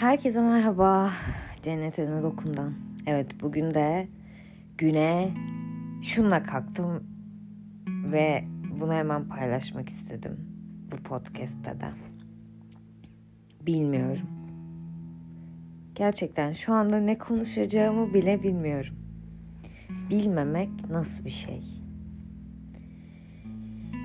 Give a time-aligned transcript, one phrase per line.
[0.00, 1.12] Herkese merhaba.
[1.62, 2.74] Cennet Eline Dokun'dan.
[3.06, 4.08] Evet bugün de
[4.78, 5.30] güne
[6.02, 7.04] şunla kalktım
[7.88, 8.44] ve
[8.80, 10.36] bunu hemen paylaşmak istedim
[10.92, 11.88] bu podcast'te de.
[13.66, 14.28] Bilmiyorum.
[15.94, 18.94] Gerçekten şu anda ne konuşacağımı bile bilmiyorum.
[20.10, 21.60] Bilmemek nasıl bir şey?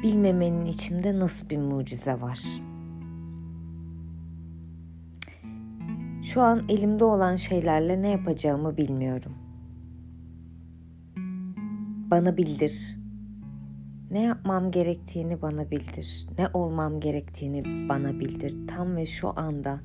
[0.04, 2.40] Bilmemenin içinde nasıl bir mucize var?
[6.26, 9.32] Şu an elimde olan şeylerle ne yapacağımı bilmiyorum.
[12.12, 12.98] Bana bildir.
[14.12, 16.28] Ne yapmam gerektiğini bana bildir.
[16.38, 18.68] Ne olmam gerektiğini bana bildir.
[18.68, 19.80] Tam ve şu anda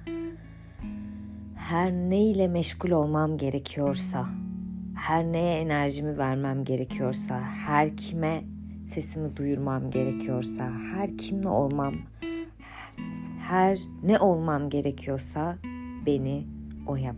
[1.56, 4.26] her ne ile meşgul olmam gerekiyorsa,
[4.96, 8.45] her neye enerjimi vermem gerekiyorsa, her kime
[8.84, 11.95] sesimi duyurmam gerekiyorsa, her kimle olmam,
[13.38, 15.59] her ne olmam gerekiyorsa
[16.06, 16.46] beni
[16.87, 17.16] o yap.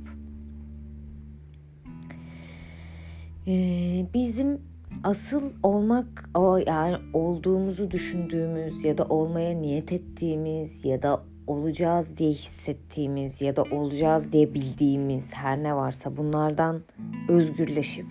[3.47, 4.61] Ee, bizim
[5.05, 12.31] asıl olmak o yani olduğumuzu düşündüğümüz ya da olmaya niyet ettiğimiz ya da olacağız diye
[12.31, 16.83] hissettiğimiz ya da olacağız diye bildiğimiz her ne varsa bunlardan
[17.29, 18.07] özgürleşip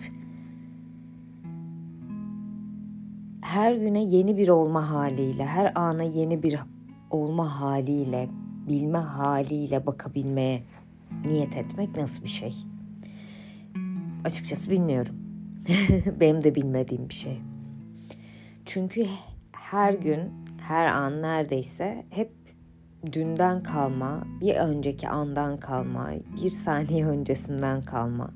[3.52, 6.58] her güne yeni bir olma haliyle, her ana yeni bir
[7.10, 8.28] olma haliyle,
[8.68, 10.62] bilme haliyle bakabilmeye
[11.24, 12.54] niyet etmek nasıl bir şey?
[14.24, 15.14] Açıkçası bilmiyorum.
[16.20, 17.40] Benim de bilmediğim bir şey.
[18.64, 19.06] Çünkü
[19.52, 20.20] her gün,
[20.60, 22.32] her an neredeyse hep
[23.12, 26.10] dünden kalma, bir önceki andan kalma,
[26.42, 28.30] bir saniye öncesinden kalma,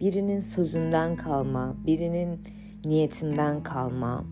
[0.00, 2.40] birinin sözünden kalma, birinin
[2.84, 4.24] niyetinden kalma.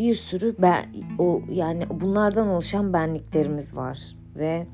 [0.00, 0.86] Bir sürü ben
[1.18, 4.66] o yani bunlardan oluşan benliklerimiz var ve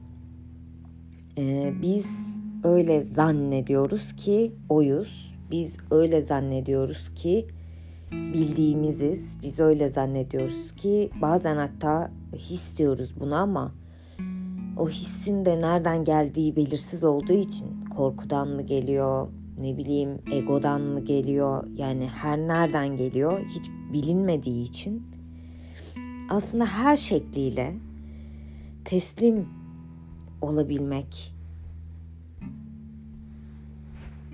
[1.38, 5.36] e, biz öyle zannediyoruz ki oyuz.
[5.50, 7.46] Biz öyle zannediyoruz ki
[8.12, 9.36] bildiğimiziz.
[9.42, 13.74] Biz öyle zannediyoruz ki bazen hatta his diyoruz bunu ama
[14.76, 21.00] o hissin de nereden geldiği belirsiz olduğu için korkudan mı geliyor, ne bileyim egodan mı
[21.00, 25.15] geliyor yani her nereden geliyor hiç bilinmediği için
[26.28, 27.74] aslında her şekliyle
[28.84, 29.48] teslim
[30.40, 31.34] olabilmek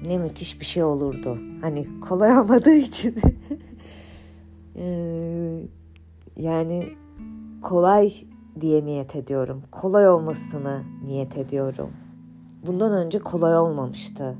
[0.06, 1.38] ne müthiş bir şey olurdu.
[1.60, 3.14] Hani kolay olmadığı için
[6.36, 6.88] yani
[7.62, 8.12] kolay
[8.60, 9.62] diye niyet ediyorum.
[9.70, 11.90] Kolay olmasını niyet ediyorum.
[12.66, 14.36] Bundan önce kolay olmamıştı.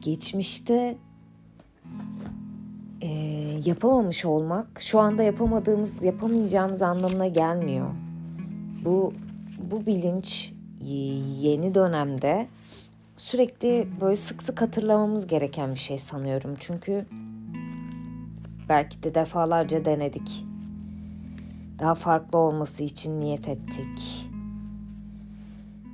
[0.00, 0.98] Geçmişte
[3.02, 3.31] e,
[3.64, 7.86] yapamamış olmak şu anda yapamadığımız, yapamayacağımız anlamına gelmiyor.
[8.84, 9.12] Bu
[9.70, 10.52] bu bilinç
[11.40, 12.46] yeni dönemde
[13.16, 16.54] sürekli böyle sık sık hatırlamamız gereken bir şey sanıyorum.
[16.60, 17.06] Çünkü
[18.68, 20.44] belki de defalarca denedik.
[21.78, 24.28] Daha farklı olması için niyet ettik.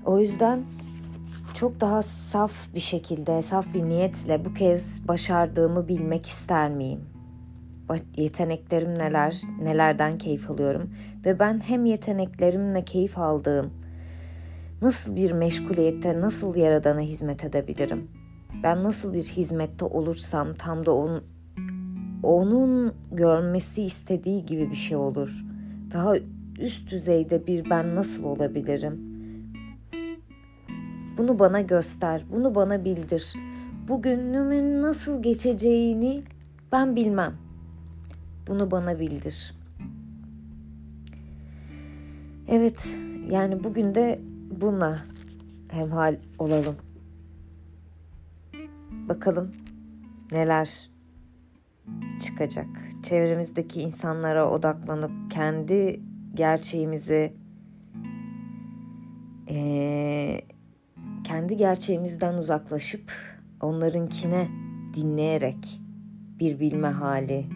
[0.05, 0.63] O yüzden
[1.55, 7.18] çok daha saf bir şekilde, saf bir niyetle bu kez başardığımı bilmek ister miyim?
[8.17, 10.91] Yeteneklerim neler, nelerden keyif alıyorum
[11.25, 13.71] ve ben hem yeteneklerimle keyif aldığım
[14.83, 18.09] nasıl bir meşguliyette, nasıl yaradana hizmet edebilirim?
[18.63, 21.25] Ben nasıl bir hizmette olursam tam da onun,
[22.23, 25.45] onun görmesi istediği gibi bir şey olur.
[25.93, 26.15] Daha
[26.59, 29.01] üst düzeyde bir ben nasıl olabilirim?
[31.19, 33.35] Bunu bana göster, bunu bana bildir.
[33.89, 36.23] Bugünümün nasıl geçeceğini
[36.73, 37.48] ben bilmem.
[38.49, 39.55] Bunu bana bildir.
[42.49, 42.99] Evet,
[43.31, 44.21] yani bugün de
[44.61, 44.99] bununla
[45.69, 46.77] hemhal olalım.
[49.09, 49.53] Bakalım
[50.33, 50.91] neler
[52.25, 52.67] çıkacak.
[53.03, 56.01] Çevremizdeki insanlara odaklanıp kendi
[56.35, 57.33] gerçeğimizi
[59.49, 60.41] e,
[61.25, 63.13] kendi gerçeğimizden uzaklaşıp
[63.61, 64.49] onlarınkine
[64.95, 65.81] dinleyerek
[66.41, 67.47] bir bilme hali,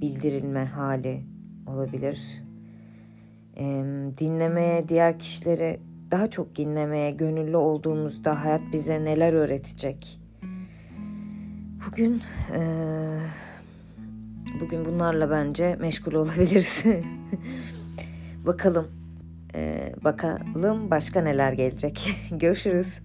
[0.00, 1.22] bildirilme hali
[1.66, 2.42] olabilir.
[3.56, 3.64] E,
[4.18, 5.80] dinlemeye, diğer kişileri
[6.10, 10.20] daha çok dinlemeye gönüllü olduğumuzda hayat bize neler öğretecek?
[11.86, 12.22] Bugün
[12.54, 12.60] e,
[14.60, 16.84] bugün bunlarla bence meşgul olabiliriz.
[18.46, 18.88] bakalım
[19.54, 22.16] e, bakalım başka neler gelecek.
[22.30, 23.00] Görüşürüz.